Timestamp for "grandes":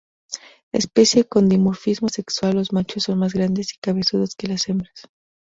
3.35-3.75